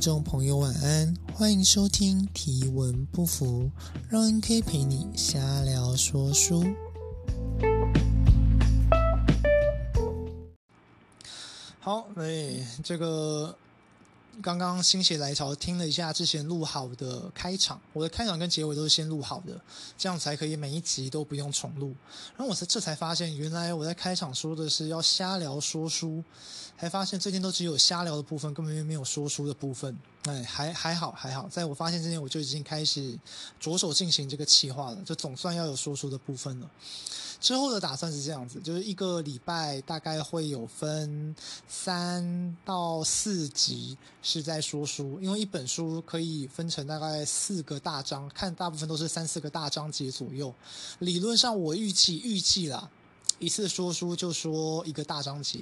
[0.00, 3.70] 听众朋友晚安，欢迎收听提文不符，
[4.08, 6.64] 让 NK 陪你瞎聊说书。
[11.80, 13.54] 好，哎，这个。
[14.42, 19.60] 刚刚心血来潮听了一下之前录好的开场，我的开场跟结尾都是先录好的，
[19.98, 21.94] 这样才可以每一集都不用重录。
[22.36, 26.24] 然后我才这才发现，原来我在开场说的是要瞎聊说书，
[26.76, 29.94] 还发现最近都只有瞎聊的部分，根本就没有说书的部分。
[30.24, 33.18] 哎，还还好还好，在我发现之前，我就已经开始
[33.58, 36.70] 着手进行这个企划了，就总算要有说书的部分了。
[37.40, 41.34] 之后的打算是这样子，就是一个礼拜大概会有分
[41.66, 50.52] 三到四集是在说书，因为一本书可以分成大概四个大章，看大部分都是三四个大章节左右。
[50.98, 52.90] 理论上我预计预计啦，
[53.38, 55.60] 一次说书就说一个大章节。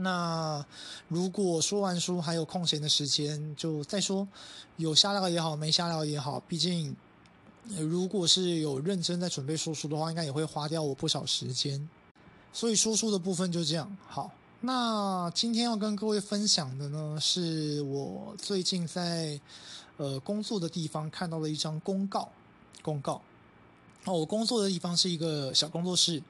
[0.00, 0.64] 那
[1.08, 4.26] 如果说完书还有空闲的时间，就再说，
[4.76, 6.94] 有瞎聊也好，没瞎聊也好，毕竟。
[7.78, 11.88] 如果是有认真在准备说书的话，应该也会花掉我不少时间。
[12.52, 13.96] 所以说书的部分就这样。
[14.08, 19.40] 好，那今天要跟各位分享的呢，是我最近在
[19.96, 22.28] 呃工作的地方看到的一张公告。
[22.82, 23.22] 公告
[24.04, 26.20] 哦，我工作的地方是一个小工作室，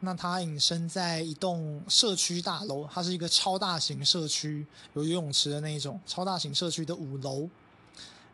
[0.00, 7.48] 那它隐身在一栋社区大楼，它是一个超大型社区，有游泳池的那一种超大型社区的五楼。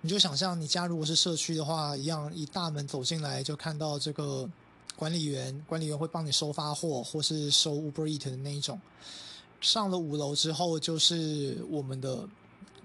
[0.03, 4.47] 你就想象你家如果是社区的话，一样一大门走进来就看到这个
[4.95, 8.79] 管理员，管理员会帮你收发货或是收 Uber Eat 的那一种。
[9.63, 12.29] 上了五楼之后，就是我们的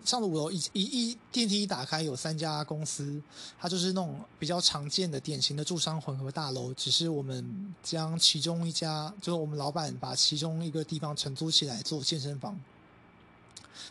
[0.08, 3.22] 上了五楼一一一电梯一打开，有三家公司，
[3.60, 12.58] 它就是那种比较常见的典型的住商混合大楼，只是我们将其中一家，就是我们老板把其中一个地方承租起来做健身房。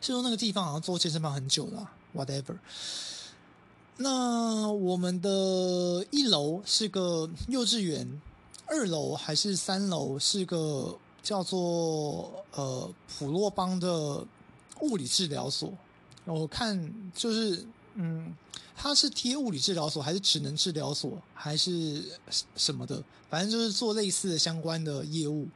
[0.00, 2.56] 是说那个地方好像做健身房很久了，whatever。
[3.98, 8.22] 那我们的一楼是个幼稚园，
[8.64, 14.24] 二楼还是三楼是个叫做呃普洛邦的
[14.80, 15.70] 物理治疗所。
[16.34, 17.64] 我看就是
[17.94, 18.34] 嗯，
[18.76, 22.02] 它是贴物理治疗所还是职能治疗所还是
[22.56, 25.48] 什么的，反正就是做类似的相关的业务。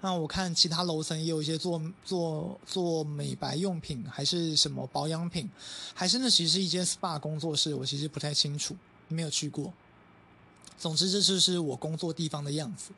[0.00, 5.48] 那我看其他楼层也有一些做做做美白用品，还是什么保养品，
[5.94, 8.76] 还是那其实是一间 SPA 工作室，我其实不太清楚，
[9.08, 9.72] 没有去过。
[10.76, 12.90] 总之，这就是我工作地方的样子。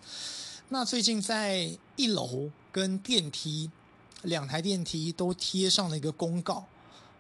[0.71, 3.71] 那最近在一楼跟电梯
[4.23, 6.67] 两台电梯都贴上了一个公告，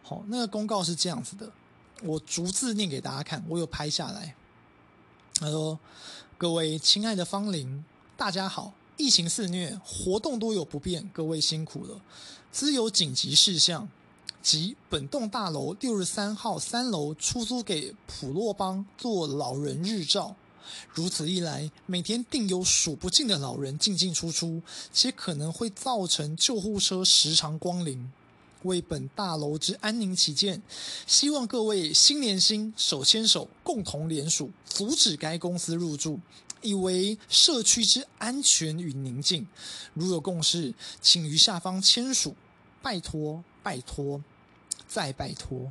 [0.02, 1.50] 好，那个公告是这样子的，
[2.02, 4.34] 我逐字念给大家看，我有拍下来。
[5.34, 5.78] 他说
[6.38, 7.84] ：“各位亲爱的芳龄，
[8.16, 12.00] 大家好。”疫情肆虐，活动多有不便，各位辛苦了。
[12.50, 13.86] 兹有紧急事项，
[14.40, 20.34] 即本栋大楼六十三号三楼出租给普洛邦做老人日照。
[20.92, 24.62] 如此一来，每天定有数不尽的老人进进出出，
[24.92, 28.10] 且可能会造成救护车时常光临。
[28.62, 30.60] 为本大楼之安宁起见，
[31.06, 36.18] 希望各位心连心，手牵手，共同联署，阻止该公司入住。
[36.62, 39.46] 以为社区之安全与宁静，
[39.94, 42.34] 如有共识，请于下方签署，
[42.82, 44.20] 拜托，拜托，
[44.88, 45.70] 再拜托。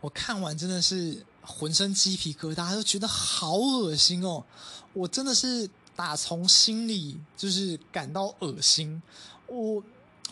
[0.00, 4.44] 我看完真的是浑身鸡皮疙瘩，都觉得好恶心哦！
[4.92, 9.02] 我真的是打从心里就是感到恶心。
[9.46, 9.82] 我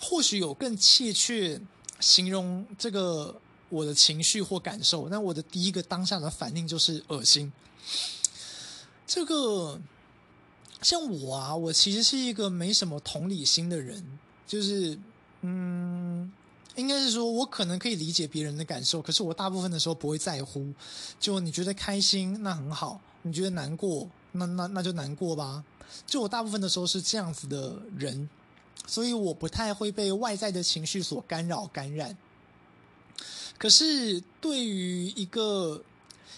[0.00, 1.60] 或许有更切切
[2.00, 7.52] 形容这个我的情绪或感受，但我的第一个当下的反应就是恶心。
[9.06, 9.80] 这个
[10.82, 14.98] 像我啊，我其实是一个没什么同理心的人，就是
[15.40, 16.32] 嗯，
[16.78, 20.72] 应该是说我可能可以理解别人的感受，可是我大部分的时候不会在乎。
[21.18, 25.64] 就你觉得开心，那很好；你觉得难过，那那那就难过吧。
[26.06, 28.30] 就我大部分的时候是这样子的人，
[28.86, 32.16] 所以我不太会被外在的情绪所干扰感染。
[33.58, 35.82] 可是对于一个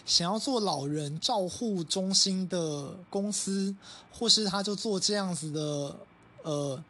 [0.07, 3.75] 想要做老人照护中心的公司，
[4.11, 5.99] 或是他就做这样子的，
[6.41, 6.83] 呃，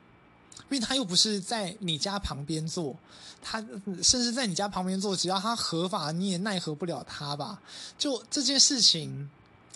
[0.72, 2.96] 因为他又不是在你家旁边做，
[3.42, 3.60] 他
[4.02, 7.62] 甚至在你家旁边做，只要他合法，你也奈何不了他吧？
[7.98, 9.30] 就这件事情，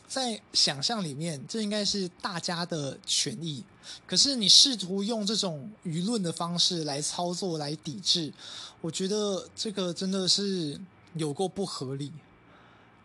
[0.08, 3.62] 在想象里面，这应该是大家的权益，
[4.08, 8.32] 可是你试图用这种舆论的方式来操作、来抵制，
[8.80, 10.80] 我觉得这个真的是
[11.16, 12.12] 有够不合理。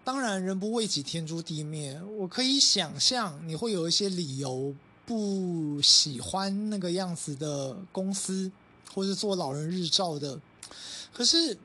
[0.04, 2.00] 当然，人不为己，天诛地灭。
[2.18, 4.74] 我可以想象你会有一些理由
[5.10, 8.48] 不喜欢那个样子的公司，
[8.94, 10.40] 或是做老人日照的。
[11.12, 11.58] 可是，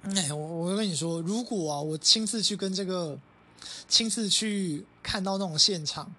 [0.00, 3.18] 哎，我我跟你说，如果啊，我亲自去跟这个，
[3.86, 6.10] 亲自去看到那种现场，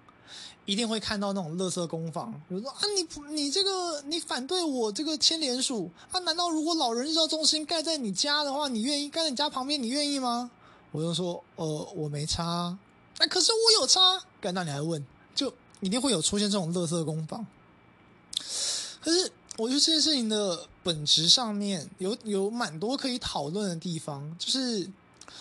[0.66, 2.32] 一定会看到那种垃圾工坊。
[2.48, 6.20] 比如说啊，你你这个你反对我这个牵连署啊？
[6.20, 9.82] 难道如果老人日照中心盖在你家的话，你愿意盖在你家旁边？
[9.82, 10.48] 你愿意吗？
[10.92, 11.66] 我就说，呃，
[11.96, 12.78] 我没差。
[13.18, 14.22] 哎，可是我有差。
[14.40, 15.04] 干，那你还问？
[15.80, 17.46] 一定会有出现这种垃圾工坊。
[19.00, 19.30] 可是。
[19.58, 24.86] 我觉得这件事情的本质上面有有蛮多可以讨论的地方，就是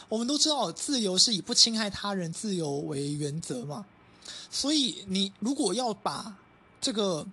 [0.07, 3.85] 我们都知道自由是以不侵害他人自由为原则嘛，
[4.49, 6.33] 所以你如果要把
[6.79, 7.27] 这个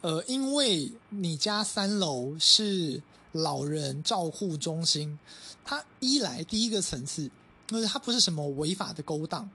[0.00, 3.02] 呃，因为你家三楼是
[3.32, 5.18] 老人照护中心，
[5.64, 7.28] 它一来第一个层次，
[7.66, 9.50] 就是它不是什么违法的勾当，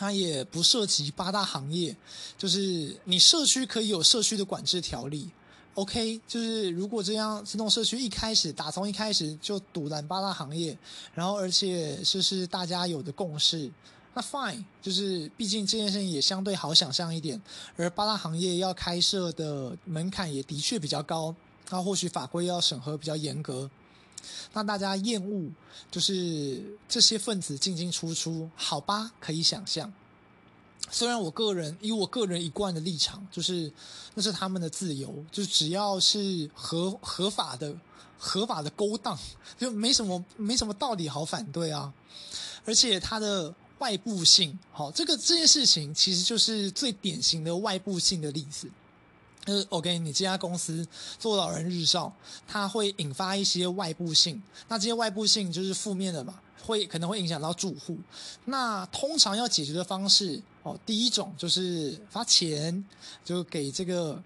[0.00, 1.94] 它也不涉及八大行业，
[2.38, 5.28] 就是你社区可以有社区的管制条例。
[5.74, 10.76] OK，就是如果这样，这栋社区一开始打从一开始就堵拦八大行业，
[11.12, 13.70] 然后而且这是大家有的共识，
[14.14, 17.38] 那 Fine，就是毕竟这件事情也相对好想象一点，
[17.76, 21.34] 而八大行业要开设的门槛也的确比较高，
[21.68, 23.70] 那或许法规要审核比较严格，
[24.52, 25.50] 那大家厌恶
[25.90, 29.92] 就是这些分子进进出出，好吧，可以想象。
[30.90, 33.72] 虽然我个人以我个人一贯的立场，就是
[34.14, 37.76] 那是他们的自由，就只要是合合法的、
[38.18, 39.16] 合法的勾当，
[39.56, 41.92] 就没什么没什么道理好反对啊。
[42.64, 48.68] 而且它的外部性，好，这个这件事情其实就是最典型的外部性的例子。
[49.44, 50.86] 就是 OK，你这家公司
[51.18, 52.12] 做老人日照，
[52.46, 56.40] 它会引发一些外部性，那这些外部性就是负面的嘛。
[56.62, 57.96] 会可能会影响到住户，
[58.44, 62.84] 那通常要解决的方式哦，第一种就是发钱，
[63.24, 64.22] 就给这个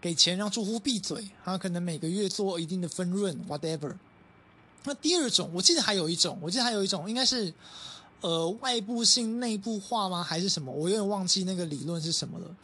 [0.00, 3.94] 给钱让住户闭嘴，他可能每个月做一定的分润，whatever。
[4.82, 7.54] 那第二种，我记得还有一种，我记得还有一种应该是
[8.20, 10.20] 呃外部性内部化吗？
[10.22, 10.70] 还是什么？
[10.72, 12.56] 我有点忘记那个理论是什么了。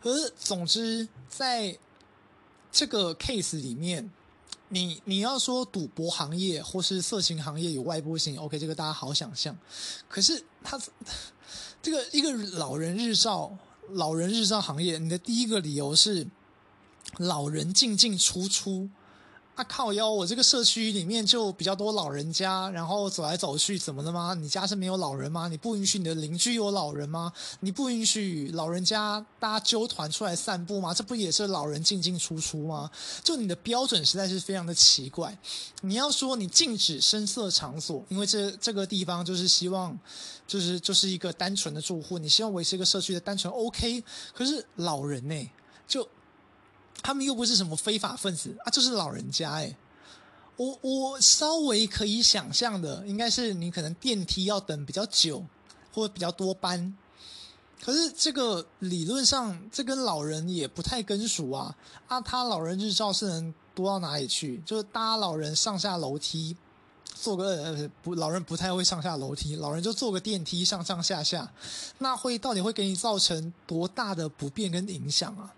[0.00, 1.78] 可是总之，在
[2.72, 4.10] 这个 case 里面。
[4.72, 9.58] 你你要说赌博行业或是色情行业有外部性，OK，这个大家好想象。
[10.08, 10.80] 可是他
[11.82, 13.58] 这个一个老人日照、
[13.88, 16.24] 老人日照行业，你的第一个理由是
[17.16, 18.88] 老人进进出出。
[19.56, 20.08] 啊靠腰！
[20.08, 24.32] 我这个社区里面就比较多老人家，然后走来走去，怎么了吗？
[24.32, 25.48] 你家是没有老人吗？
[25.48, 27.30] 你不允许你的邻居有老人吗？
[27.60, 30.94] 你不允许老人家大家揪团出来散步吗？
[30.94, 32.90] 这不也是老人进进出出吗？
[33.22, 35.36] 就你的标准实在是非常的奇怪。
[35.82, 39.98] 你要说你禁止声色场所，因为这这个地方就是希望，
[40.46, 44.02] 就是就是一个单纯的住户，你希望维持一个社区的单纯 OK。
[44.32, 45.50] 可是老人呢、
[45.86, 46.08] 就。
[47.02, 49.76] 他们又不是什么非法分子啊，就是老人家哎。
[50.56, 55.42] 我我稍微可以想象的，应该是你可能电梯要等比较久，
[55.94, 56.94] 或者比较多班。
[57.82, 61.74] 可是这个理论上，这跟老人也不太跟熟啊。
[62.08, 64.62] 啊，他老人日照是能多到哪里去？
[64.66, 66.54] 就是搭老人上下楼梯，
[67.06, 71.50] 坐个呃不，老人不太会上下楼梯，老人就坐个电梯上上下下，
[71.96, 75.54] 那会到底会给你造成多大的不便跟影响啊？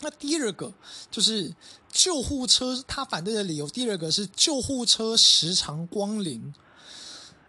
[0.00, 0.72] 那第二个
[1.10, 1.52] 就是
[1.90, 3.68] 救护车，他反对的理由。
[3.68, 6.54] 第二个是救护车时常光临。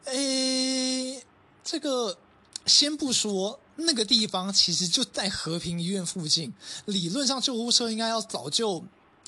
[0.05, 1.23] 诶，
[1.63, 2.17] 这个
[2.65, 6.51] 先不说，那个地方其实就在和平医院附近，
[6.85, 8.83] 理论上救护车应该要早就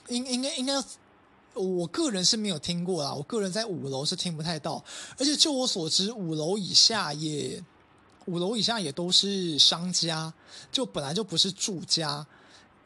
[0.08, 0.84] 应应该应该，
[1.54, 3.14] 我个人是没有听过啦。
[3.14, 4.84] 我个人在五楼是听不太到，
[5.20, 7.64] 而且就我所知，五楼以下也
[8.26, 10.34] 五楼以下也都是商家，
[10.72, 12.26] 就本来就不是住家。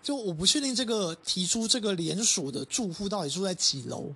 [0.05, 4.13] 就我不确定这个提出这个联署的住户到底住在几楼，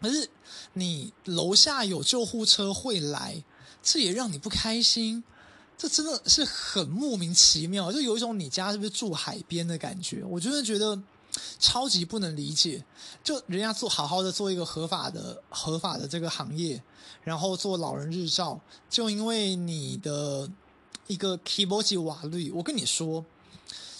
[0.00, 0.26] 可是
[0.72, 3.44] 你楼下有救护车会来，
[3.82, 5.22] 这也让你不开心，
[5.76, 10.98] 这真的是很莫名其妙，就有一种你家是不是住海边的感觉，我真的觉得
[11.58, 12.82] 超级不能理解。
[13.22, 16.82] 就人家做好好的做一个合法的合法的这个行业，
[17.22, 20.50] 然后做老人日照，就因为你的
[21.06, 23.22] 一个 keyboard 瓦绿，我跟你说。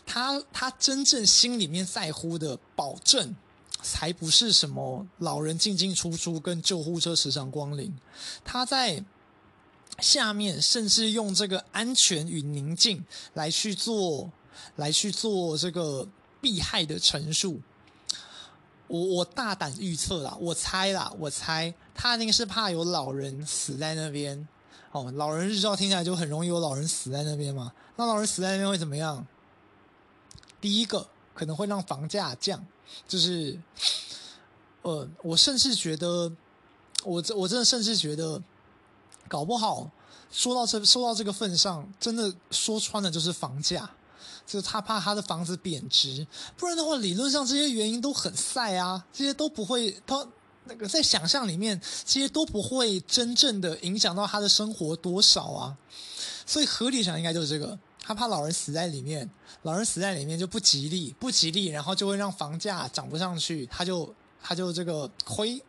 [0.06, 3.34] 他他真正心里面在乎的保证，
[3.82, 7.94] 才不是什么老人进进出出跟救护车时常光临。
[8.44, 9.04] 他在
[9.98, 13.04] 下面甚至用这个安全与宁静
[13.34, 14.30] 来去做，
[14.76, 16.08] 来去做这个
[16.40, 17.60] 避害的陈述。
[18.88, 24.46] 我我大胆预测啦，我猜啦，我猜他那个是怕有老人死在那边。
[24.90, 27.72] 哦，老人日照听起来就很容易有老人死在那边嘛。
[27.96, 29.26] 那老人死在那边会怎么样？
[30.62, 32.64] 第一个可能会让房价降，
[33.08, 33.58] 就是
[34.82, 36.32] 呃，我甚至觉得，
[37.04, 38.40] 我我真的甚至觉得，
[39.26, 39.90] 搞不好
[40.30, 43.90] 说到这说到这个份上，真的说穿了就是房价，
[44.46, 46.24] 就是他怕他的房子贬值，
[46.56, 50.24] 不然的话，理论上这些原因都很赛啊，这些都不会，他
[50.66, 55.76] 那个在想象里面，这些都不会真正的影响到他的生活多少啊，
[56.46, 57.76] 所以合理想应该就是这个。
[58.04, 59.30] 他怕老人死在里面，
[59.62, 65.62] 老人死在里面就不吉利，不吉利，然后就会让房价涨不上去，他就他就这个亏。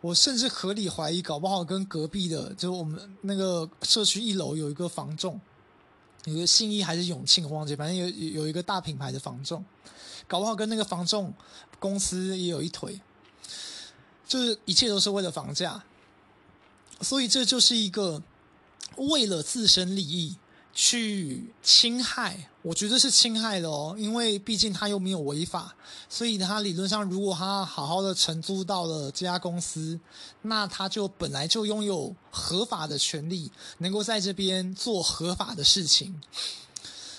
[0.00, 5.38] 我甚至合理怀疑，搞不好跟隔壁的，就我们那个社区一楼有一个房仲，
[6.24, 9.62] 有个信义还是永庆，我忘记，反正有有一个大品牌的房仲，
[10.26, 11.32] 搞不好跟那个房仲
[11.78, 13.00] 公司也有一腿，
[14.26, 15.84] 就是一切都是为了房价，
[17.02, 18.22] 所以这就是一个
[18.96, 20.36] 为了自身利益。
[20.74, 25.72] 去侵害，我觉得是侵害的哦，因为毕竟他又没有违法，
[26.08, 29.98] 所以他理论上，如果他好好的承租到了这家公司，
[30.42, 36.20] 那他就本来就拥有合法的权利，能够在这边做合法的事情，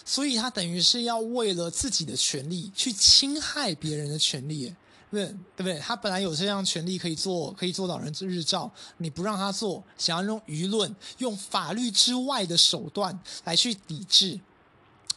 [0.04, 4.76] 所以他等于是要为了自己的权利去侵害别人的权利。
[5.12, 5.80] 对，对不对？
[5.80, 14.38] 他本来有这样权利可以做，可以做老人日照，你不让他做，想要用舆论、用法律之外的手段来去抵制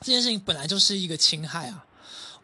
[0.01, 1.85] 这件事情，本来就是一个侵害啊！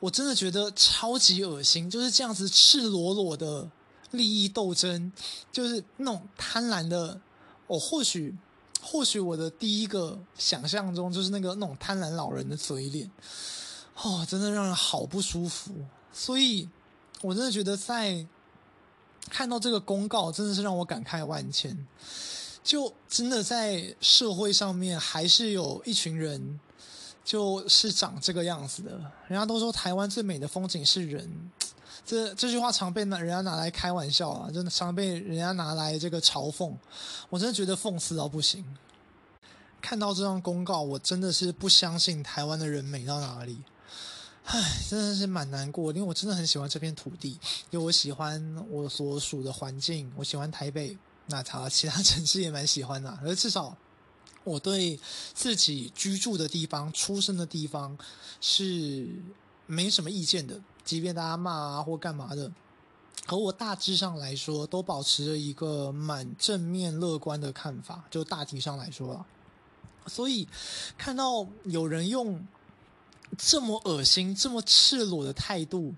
[0.00, 3.70] 我真的觉得超级恶心，就是这样子赤裸裸的
[4.10, 5.12] 利益斗争，
[5.52, 7.20] 就是那种贪婪的。
[7.68, 8.36] 我、或许，
[8.82, 13.08] 或许我的第一个想象中就是那个那种贪婪老人的嘴脸，
[14.02, 15.72] 哦，真的让人好不舒服，
[16.12, 16.68] 所以。
[17.24, 18.26] 我真的觉得，在
[19.30, 21.74] 看到这个公告，真的是让我感慨万千。
[22.62, 26.60] 就真的在社会上面，还是有一群人，
[27.24, 28.90] 就是长这个样子的。
[29.26, 31.50] 人家都说台湾最美的风景是人，
[32.04, 36.74] 这这句话常被拿人家拿来开玩笑啊，真的常被人家拿来这个嘲讽。
[37.30, 38.62] 我真的觉得讽刺到不行。
[39.80, 43.62] 看到这张公告，我真的是不相信台湾的人美到哪里。
[44.44, 44.60] 唉，
[44.90, 47.30] 真的是蛮难过，因为我真的很喜欢这片土地，
[47.70, 50.96] 因为我喜欢我所属的环境，我喜欢台北，
[51.28, 53.74] 那他其他 城市也蛮喜欢的，而至少
[54.44, 55.00] 我对
[55.32, 57.96] 自己居住的地方、出生的地方
[58.38, 59.08] 是
[59.66, 62.52] 没什么意见的，即便大家骂啊或干嘛的，
[63.26, 69.26] 和我大致上来说都保持着一个蛮正面乐观的看法，就大体上来说了。
[70.06, 70.46] 所以
[70.98, 72.46] 看到有人用。
[73.36, 75.94] 这么恶心、这么赤裸的态度，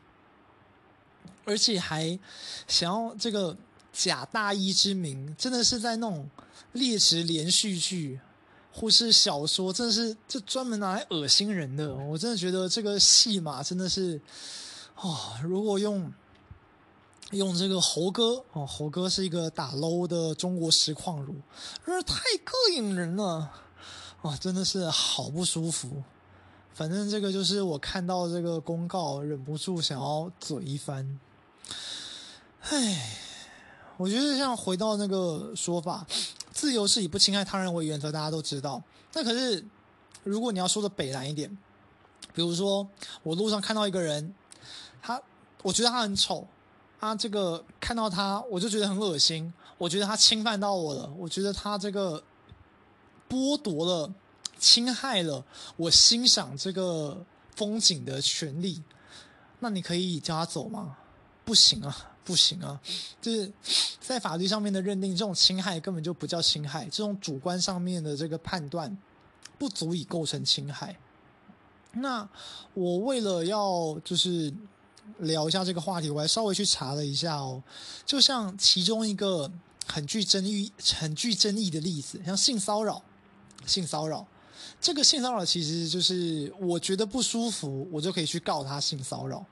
[1.45, 2.19] 而且还
[2.67, 3.57] 想要这个
[3.93, 6.29] 假大义之名，真的是在那种
[6.73, 8.21] 劣质连续剧
[8.73, 11.95] 或是小说，真的是就专门拿来恶心人的。
[11.95, 14.21] 我真的觉得这个戏码真的是
[14.97, 16.13] 哦，如果用
[17.33, 21.35] 用这个猴哥哦，猴哥是一个打 low 的中国实况主，
[21.85, 23.51] 真是太膈应人了，
[24.23, 26.03] 哇，真的是好不舒服。
[26.77, 31.19] 反正这个就是我看到这个公告，忍不住想要嘴一番。
[32.61, 33.17] 唉，
[33.97, 36.07] 我觉得像回到那个说法，
[36.53, 38.83] 自由是以不侵害他人为原则，大家都知道。
[39.15, 39.65] 那可是，
[40.23, 41.49] 如果你要说的北蓝一点，
[42.35, 42.87] 比如说
[43.23, 44.35] 我路上看到一个人，
[45.01, 45.19] 他
[45.63, 46.47] 我觉得他很丑，
[47.01, 52.23] 他这个看到他我就觉得很恶心，我觉得他侵犯到我了，我觉得他这个
[53.31, 54.13] 剥夺了。
[54.59, 55.45] 侵害了
[55.77, 58.83] 我欣赏这个风景的权利，
[59.61, 60.97] 那你可以叫他走吗？
[61.45, 62.81] 不行啊，不行啊！
[63.23, 63.53] 就是
[64.01, 68.99] 在法律上面的认定，这种侵害根本就不叫侵害，这种主观上面的这个判断
[69.57, 70.97] 不足以构成侵害。
[71.93, 72.29] 那
[72.75, 74.53] 我为了要就是
[75.19, 77.63] 聊一下这个话题，我还稍微去查了一下哦，
[78.05, 79.49] 就像其中一个
[79.87, 83.01] 很具争议、很具争议的例子，像性骚扰，
[83.65, 84.27] 性骚扰。
[84.81, 89.45] 这个性骚扰其实就是我觉得不舒服，我就可以去告他性骚扰。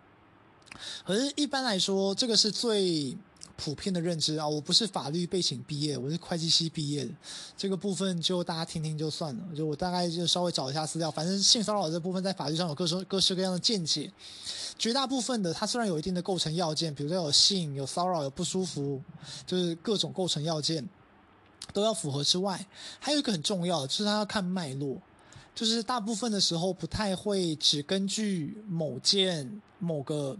[1.04, 3.16] 可是，一般来说，这个是最
[3.56, 4.48] 普遍的认知啊。
[4.48, 7.10] 我不是法律背景毕业，我是会计系毕业的。
[7.56, 9.44] 这个部分就大家听听就算了。
[9.56, 14.10] 就我大概就稍微找一下资料，反正性骚扰这部分在法律上有各种各式各样的见解。
[14.76, 19.00] 绝大部分的，它虽然有一定的构成要件，比如说有性、有骚扰、有不舒服，
[19.46, 20.84] 就是各种构成要件
[21.72, 22.66] 都要符合之外，
[23.00, 24.96] 还有一个很重要的，就是他要看脉络。
[25.54, 30.36] 就是大部分的时候不太会只根据某件、某个、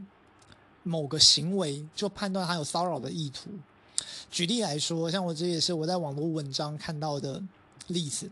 [0.83, 3.49] 某个行为就判断他有骚扰的意图。
[4.29, 7.41] 举例来说，像我这也是我在网络文章看到的
[7.87, 8.27] 例子，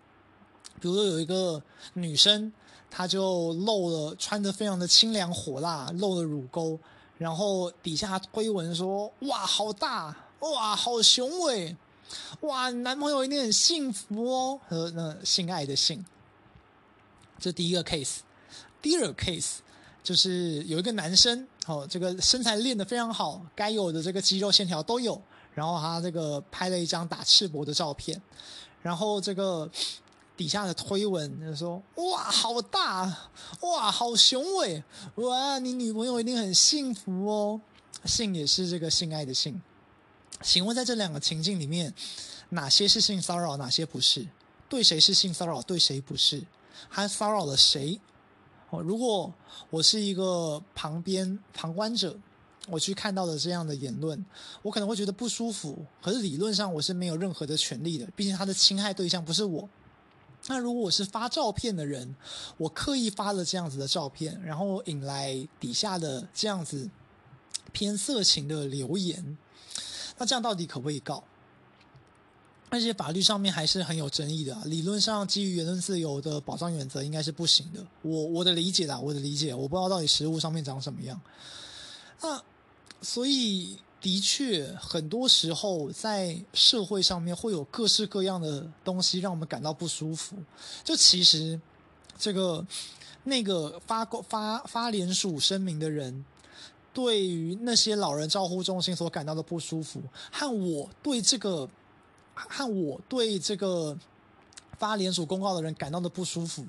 [0.80, 1.62] 比如说有一个
[1.94, 2.52] 女生，
[2.90, 6.76] 她就露了，穿得非常的清凉火辣，露了乳沟，
[7.16, 10.16] 然后底下推文说：“哇，好大！
[10.40, 11.76] 哇，好雄伟！
[12.40, 16.04] 哇，男朋友一定很幸福哦。”和那性爱的性，
[17.38, 18.18] 这第一个 case。
[18.80, 19.56] 第二个 case
[20.02, 25.20] 就是有一个男生，哦，这个身材练得非常好，该有的这个肌肉线条都有。
[25.54, 28.20] 然后他这个拍了一张打赤膊的照片，
[28.82, 29.70] 然后这个。
[30.34, 33.30] 底下的推文就说：“哇，好大！
[33.60, 34.82] 哇，好雄伟！
[35.16, 37.60] 哇，你女朋友一定很幸福哦。
[38.06, 39.60] 性也是这个性爱的性。
[40.42, 41.94] 请问在这两个情境里面，
[42.50, 44.26] 哪些是性骚扰，哪些不是？
[44.68, 46.42] 对谁是性骚扰，对谁不是？
[46.88, 48.00] 还骚扰了谁？
[48.70, 49.32] 哦，如果
[49.70, 52.18] 我是一个旁边旁观者，
[52.68, 54.24] 我去看到的这样的言论，
[54.62, 55.84] 我可能会觉得不舒服。
[56.00, 59.68] 可是理论上我是没有任何的权利的，毕竟他的侵害对象不是我。”
[60.48, 62.16] 那如果我是发照片的人，
[62.56, 66.90] 我刻意发了这样子的照片，然后引来底下的这样子
[67.72, 69.38] 偏色情的留言，
[70.18, 71.22] 那这样到底可不可以告？
[72.70, 74.62] 而且法律上面还是很有争议的啊。
[74.66, 77.84] 理论上基于言论自由的保障原则，应该是不行的。
[78.02, 81.20] 我我的理解啦，我的理解，我不知道到底实物上面长什么样。
[82.20, 82.42] 那
[83.00, 83.78] 所以。
[84.02, 90.36] 的确，很多时候在社会上面会有各式各样的东西让我们感到不舒服。
[90.82, 91.60] 就其实，
[92.18, 92.66] 这个
[93.22, 96.24] 那个发发发联署声明的人，
[96.92, 101.68] 对于那些老人照护中心所感到的不舒服，和我对这个
[102.34, 103.96] 和我对这个
[104.78, 106.64] 发联署公告的人感到的不舒服，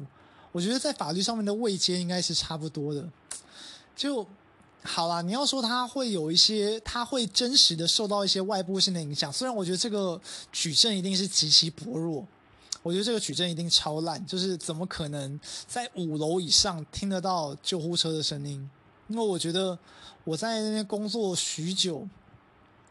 [0.52, 3.08] 我觉得在法律上面的位阶应该是差不多的。
[3.96, 4.26] 就。
[4.86, 9.32] 好啦，你要说他会有一些，他会真实的受到一些外部性的影响。
[9.32, 10.20] 虽然我觉得这个
[10.52, 12.28] 举证一定是极其薄弱，
[12.82, 14.26] 我觉得这个举证一定超烂。
[14.26, 18.70] 就是怎么可能在五楼以上听得到救护车的声音？
[19.08, 19.78] 因为我觉得
[20.24, 22.08] 我在那边工作许久，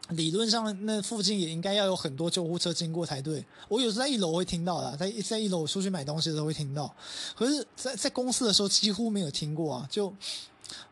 [0.09, 3.45] 理论上那附近也应该要有很多救护车经过才对。
[3.67, 6.93] 我有时在一楼会听到的，在在一楼我出去买东西的时候会听到，
[7.35, 10.13] 可是在在公司的时候几乎没有听过啊，就。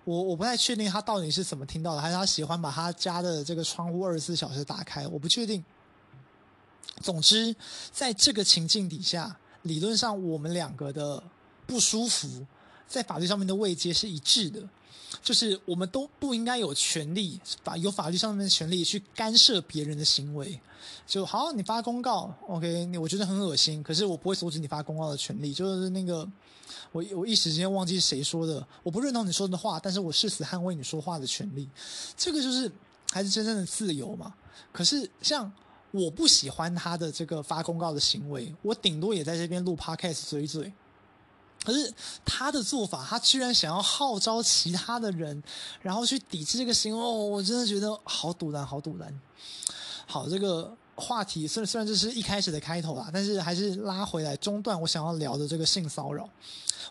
[0.04, 5.64] 我我不太确定他到底是怎么听到的，还是他喜欢把他家的这个窗户二十四小时打开，我不确定。
[7.02, 7.56] 总之，
[7.92, 11.24] 在这个情境底下，理论上我们两个的
[11.66, 12.46] 不舒服，
[12.88, 14.62] 在法律上面的位阶是一致的。
[15.22, 20.60] 就是我们都不应该有权利，法有法律上面的权利去干涉别人的行为。
[21.06, 25.54] 就好，你发公告，OK，你我觉得很恶心，可是我不会阻止你发公告的权利。
[25.54, 26.28] 就是那个，
[26.92, 31.68] 我我一时间忘记谁说的，我不认同你说的话，但是我誓死捍卫你说话的权利。
[32.18, 32.72] 这个就是
[33.12, 34.34] 还是真正的自由嘛？
[34.72, 35.52] 可是像
[35.92, 40.72] 我不喜欢他的这个发公告的行为，我顶多也在这边录 Podcast 嘴嘴。
[41.64, 41.94] 可是
[42.26, 45.44] 他的做法，他居然想要号召其他的人，
[45.82, 49.22] 然后去抵制这个行为，我真的觉得好赌烂，好赌烂。
[50.08, 56.28] 好，这个话题虽然虽然这是一开始的开头啦，但是还是拉回来中段，我想要聊的这个性骚扰，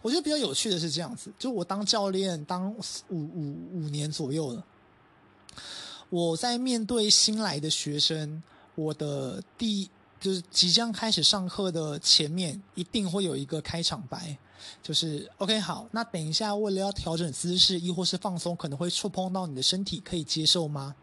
[0.03, 2.73] 我觉得比较有趣的是这样子，就我当教练当
[3.09, 4.65] 五五五年左右了，
[6.09, 8.41] 我在面对新来的学生，
[8.77, 14.39] 我的第就是即将开始上课的前面，一定会有一个开场白。
[14.83, 20.95] 就是 OK 好，那等一下为了要调整姿势，亦或是放松，可能会触碰到你的身体，可以接受吗？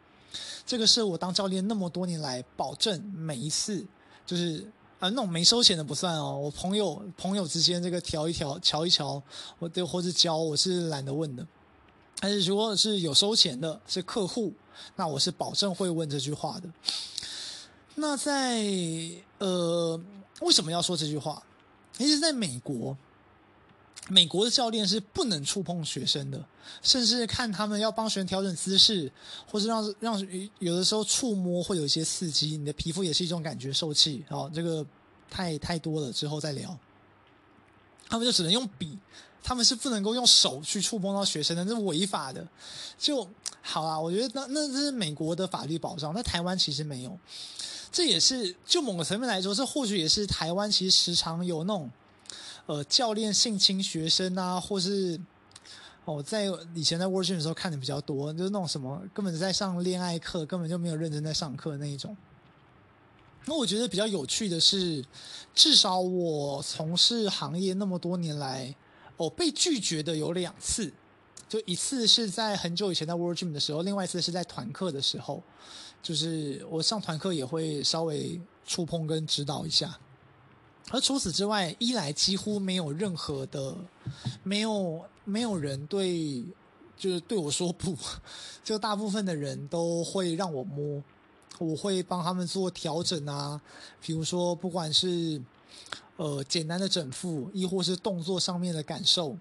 [0.66, 3.86] 这个是我当教练那么多年来保证每一次，
[4.26, 4.60] 就是
[5.00, 9.24] 啊那种没收钱的不算哦，我朋友朋友之间这个调一调、瞧一瞧，
[9.58, 11.48] 我对或者教我是懒得问的，
[12.20, 14.54] 但是如果是有收钱的，是客户，
[14.98, 16.70] 那我是保证会问这句话的。
[17.96, 18.62] 那在
[19.40, 20.00] 呃
[20.42, 21.42] 为什么要说这句话？
[21.94, 22.96] 其实在美国。
[24.10, 26.42] 美国的教练是不能触碰学生的，
[26.82, 29.12] 甚至看他们要帮学生调整姿势，
[29.52, 30.28] 或是让让
[30.60, 34.24] 有的时候触摸会有一些刺激，你的皮肤也是一种感觉受气。
[34.30, 34.86] 哦，这个
[35.30, 36.78] 太太多了，之后再聊。
[38.08, 38.98] 他们就只能用笔，
[39.44, 42.48] 他们是不能够用手去触碰到学生的，那是违法的。
[42.98, 43.28] 就
[43.62, 47.20] 好啦，我觉得那那这是美国的法律保障，那台湾其实没有。
[47.92, 51.92] 这也是就某个层面来说，这或许也是台湾其实时常有那种。
[52.68, 55.20] 呃，教练性侵学生啊，或是
[56.04, 62.16] 哦，在以前在 World Gym 的时候看的比较多，就是那种什么根本在上恋爱课，根本就没有认真在上课那一种。
[63.46, 65.04] 那我觉得比较有趣的是，
[65.56, 68.76] 至少我从事行业那么多年来，
[69.16, 70.92] 哦，被拒绝的有两次，
[71.48, 75.42] 就一次是在很久以前在 World Gym 的时候，另外一次是在团课的时候，
[76.04, 79.98] 就是我上团课也会稍微触碰跟指导一下。
[80.92, 83.76] 而除此之外，一来几乎没有任何的，
[84.44, 86.46] 没有没有人对
[86.98, 87.96] 就是对我说不，
[88.64, 91.04] 就大部分的人都会让我摸，
[91.60, 93.60] 我会帮他们做调整啊，
[94.02, 95.42] 比如说不管是
[96.16, 99.38] 呃简单的整复，亦或是动作上面的感受。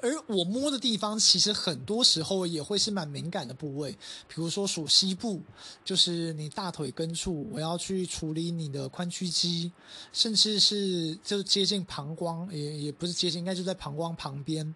[0.00, 3.92] 而我摸的地方，其实很多时候也会是蛮敏感的部位，
[4.26, 5.40] 比如说属膝部，
[5.84, 9.70] 就是你大腿根处，我要去处理你的髋屈肌，
[10.12, 14.74] 甚至是就接近膀胱，也也不是接近，应该就在膀胱旁边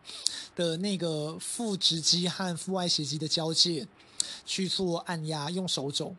[0.55, 3.89] 的那个腹直肌和腹外斜肌的交界
[4.45, 6.15] 去做按压，用手肘，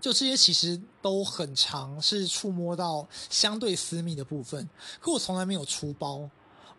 [0.00, 4.68] 就这些其实都很长，是触摸到相对私密的部分，
[5.00, 6.28] 可我从来没有出包。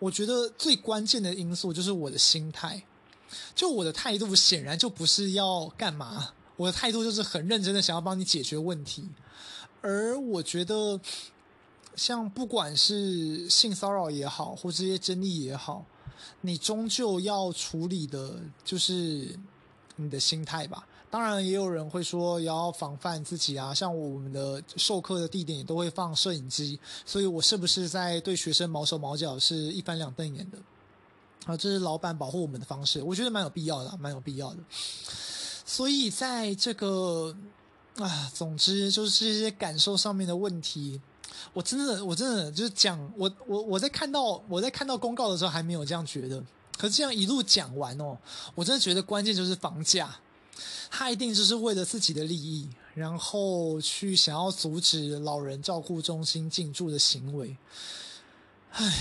[0.01, 2.83] 我觉得最关键的因素就是我的心态，
[3.53, 9.07] 就我的态度显然就不是要干嘛，我的态度就是很认真的想要帮你解决问题。
[9.79, 10.99] 而我觉得，
[11.95, 15.85] 像不管是性骚扰也好，或这些争议也好，
[16.41, 19.37] 你终究要处理的就是
[19.97, 20.87] 你的心态吧。
[21.12, 30.58] 当然，也有人会说也要防范自己啊，像我们的授课的地点也都会放摄影机，所以我是不是在对学生毛手毛脚是一翻两瞪眼的？
[31.45, 34.60] 啊，这是老板保护我们的方式，我觉得蛮有必要的，蛮有必要的。
[35.65, 37.36] 所以在这个
[37.97, 41.02] 啊，总之就是这些感受上面的问题，
[41.52, 46.41] 我真的，我真的就是讲，我我我在看到我在看到公告的时候还没有这样觉得，
[46.78, 48.17] 可是这样一路讲完哦，
[48.56, 50.15] 我真的觉得关键就是房价。
[50.89, 57.58] 他一定就是为了自己的利益，然后去想要阻止老人照顾中心进驻的行为。
[58.71, 58.91] 唉，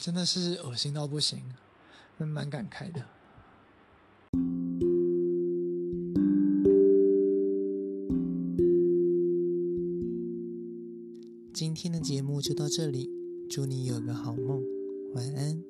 [0.00, 1.40] 真的是恶心到不行，
[2.18, 3.04] 真蛮感慨的。
[11.54, 13.08] 今天的节目就到这里，
[13.48, 14.62] 祝你有个好梦，
[15.14, 15.62] 晚安。